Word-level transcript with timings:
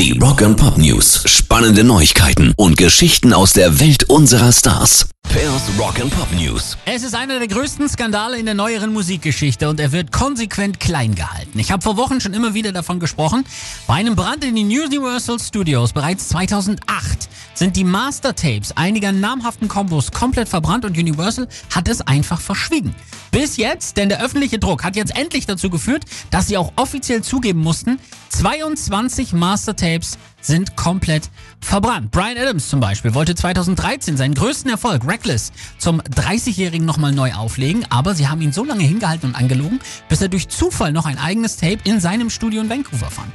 Die 0.00 0.18
Rock 0.18 0.40
and 0.40 0.56
Pop 0.56 0.78
News. 0.78 1.24
Spannende 1.26 1.84
Neuigkeiten 1.84 2.54
und 2.56 2.78
Geschichten 2.78 3.34
aus 3.34 3.52
der 3.52 3.80
Welt 3.80 4.04
unserer 4.04 4.50
Stars. 4.50 5.10
Pairs 5.24 5.60
Rock 5.78 6.00
and 6.00 6.10
Pop 6.10 6.26
News. 6.32 6.78
Es 6.86 7.02
ist 7.02 7.14
einer 7.14 7.38
der 7.38 7.48
größten 7.48 7.86
Skandale 7.86 8.38
in 8.38 8.46
der 8.46 8.54
neueren 8.54 8.94
Musikgeschichte 8.94 9.68
und 9.68 9.78
er 9.78 9.92
wird 9.92 10.10
konsequent 10.10 10.80
klein 10.80 11.14
gehalten. 11.14 11.58
Ich 11.58 11.70
habe 11.70 11.82
vor 11.82 11.98
Wochen 11.98 12.18
schon 12.22 12.32
immer 12.32 12.54
wieder 12.54 12.72
davon 12.72 12.98
gesprochen. 12.98 13.44
Bei 13.86 13.92
einem 13.92 14.16
Brand 14.16 14.42
in 14.42 14.56
den 14.56 14.68
Universal 14.68 15.38
Studios 15.38 15.92
bereits 15.92 16.28
2008 16.28 17.28
sind 17.52 17.76
die 17.76 17.84
Master-Tapes 17.84 18.78
einiger 18.78 19.12
namhaften 19.12 19.68
Kombos 19.68 20.12
komplett 20.12 20.48
verbrannt 20.48 20.86
und 20.86 20.96
Universal 20.96 21.46
hat 21.74 21.88
es 21.88 22.00
einfach 22.00 22.40
verschwiegen. 22.40 22.94
Bis 23.32 23.58
jetzt, 23.58 23.98
denn 23.98 24.08
der 24.08 24.24
öffentliche 24.24 24.58
Druck 24.58 24.82
hat 24.82 24.96
jetzt 24.96 25.14
endlich 25.14 25.44
dazu 25.44 25.68
geführt, 25.68 26.06
dass 26.30 26.48
sie 26.48 26.56
auch 26.56 26.72
offiziell 26.76 27.22
zugeben 27.22 27.60
mussten, 27.60 28.00
22 28.40 29.34
Master-Tapes 29.34 30.16
sind 30.40 30.74
komplett 30.74 31.28
verbrannt. 31.60 32.10
Brian 32.10 32.38
Adams 32.38 32.70
zum 32.70 32.80
Beispiel 32.80 33.12
wollte 33.12 33.34
2013 33.34 34.16
seinen 34.16 34.32
größten 34.32 34.70
Erfolg, 34.70 35.06
Reckless, 35.06 35.52
zum 35.76 36.00
30-Jährigen 36.00 36.86
nochmal 36.86 37.12
neu 37.12 37.34
auflegen, 37.34 37.84
aber 37.90 38.14
sie 38.14 38.28
haben 38.28 38.40
ihn 38.40 38.52
so 38.52 38.64
lange 38.64 38.82
hingehalten 38.82 39.28
und 39.28 39.34
angelogen, 39.34 39.78
bis 40.08 40.22
er 40.22 40.28
durch 40.28 40.48
Zufall 40.48 40.90
noch 40.90 41.04
ein 41.04 41.18
eigenes 41.18 41.58
Tape 41.58 41.80
in 41.84 42.00
seinem 42.00 42.30
Studio 42.30 42.62
in 42.62 42.70
Vancouver 42.70 43.10
fand. 43.10 43.30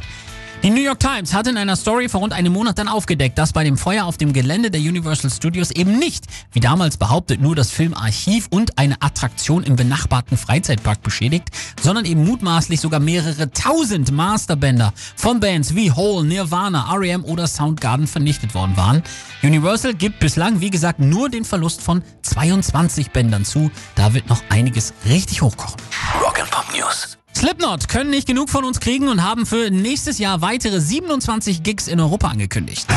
Die 0.65 0.71
New 0.71 0.81
York 0.81 0.99
Times 0.99 1.31
hat 1.31 1.45
in 1.45 1.57
einer 1.57 1.75
Story 1.75 2.09
vor 2.09 2.21
rund 2.21 2.33
einem 2.33 2.51
Monat 2.51 2.79
dann 2.79 2.87
aufgedeckt, 2.87 3.37
dass 3.37 3.53
bei 3.53 3.63
dem 3.63 3.77
Feuer 3.77 4.03
auf 4.03 4.17
dem 4.17 4.33
Gelände 4.33 4.71
der 4.71 4.81
Universal 4.81 5.29
Studios 5.29 5.69
eben 5.69 5.99
nicht, 5.99 6.25
wie 6.53 6.59
damals 6.59 6.97
behauptet, 6.97 7.39
nur 7.39 7.55
das 7.55 7.69
Filmarchiv 7.69 8.47
und 8.49 8.79
eine 8.79 8.99
Attraktion 8.99 9.63
im 9.63 9.75
benachbarten 9.75 10.37
Freizeitpark 10.37 11.03
beschädigt, 11.03 11.49
sondern 11.79 12.05
eben 12.05 12.25
mutmaßlich 12.25 12.81
sogar 12.81 12.99
mehrere 12.99 13.51
tausend 13.51 14.11
Masterbänder 14.11 14.91
von 15.15 15.39
Bands 15.39 15.75
wie 15.75 15.91
Hole, 15.91 16.25
Nirvana, 16.25 16.91
R.E.M. 16.95 17.23
oder 17.25 17.45
Soundgarden 17.45 18.07
vernichtet 18.07 18.55
worden 18.55 18.75
waren. 18.75 19.03
Universal 19.43 19.93
gibt 19.93 20.19
bislang, 20.19 20.61
wie 20.61 20.71
gesagt, 20.71 20.99
nur 20.99 21.29
den 21.29 21.45
Verlust 21.45 21.79
von 21.83 22.01
22 22.23 23.11
Bändern 23.11 23.45
zu. 23.45 23.69
Da 23.93 24.15
wird 24.15 24.29
noch 24.29 24.41
einiges 24.49 24.95
richtig 25.07 25.43
hochkochen. 25.43 25.77
Rock 26.23 26.39
and 26.39 26.49
Pop 26.49 26.65
News. 26.75 27.19
Slipknot 27.45 27.89
können 27.89 28.09
nicht 28.09 28.27
genug 28.27 28.49
von 28.49 28.65
uns 28.65 28.79
kriegen 28.79 29.07
und 29.07 29.21
haben 29.21 29.45
für 29.45 29.69
nächstes 29.69 30.17
Jahr 30.17 30.41
weitere 30.41 30.81
27 30.81 31.61
Gigs 31.61 31.87
in 31.87 31.99
Europa 31.99 32.29
angekündigt. 32.29 32.87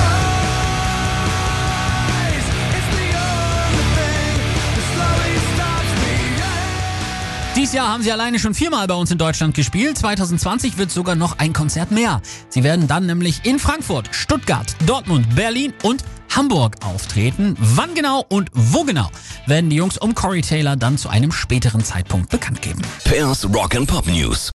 Dieses 7.55 7.75
Jahr 7.75 7.89
haben 7.89 8.03
sie 8.03 8.11
alleine 8.11 8.39
schon 8.39 8.55
viermal 8.55 8.87
bei 8.87 8.95
uns 8.95 9.11
in 9.11 9.19
Deutschland 9.19 9.55
gespielt. 9.55 9.99
2020 9.99 10.79
wird 10.79 10.91
sogar 10.91 11.15
noch 11.15 11.39
ein 11.39 11.53
Konzert 11.53 11.91
mehr. 11.91 12.23
Sie 12.49 12.65
werden 12.65 12.89
dann 12.89 13.05
nämlich 13.05 13.45
in 13.45 13.59
Frankfurt, 13.59 14.09
Stuttgart, 14.13 14.75
Dortmund, 14.87 15.37
Berlin 15.37 15.75
und 15.83 16.03
Hamburg 16.35 16.77
auftreten. 16.85 17.57
Wann 17.59 17.95
genau 17.95 18.25
und 18.29 18.51
wo 18.53 18.85
genau 18.85 19.11
werden 19.47 19.71
die 19.71 19.77
Jungs 19.77 19.99
um 19.99 20.15
Corey 20.15 20.43
Taylor 20.43 20.77
dann 20.77 20.99
zu 20.99 21.09
einem 21.09 21.33
späteren 21.33 21.85
Zeitpunkt 21.85 22.31
bekannt 22.31 22.63
geben. 22.63 22.83
Pairs 23.05 23.47
Rock 23.53 23.75
and 23.77 23.89
Pop 23.89 24.07
News. 24.07 24.47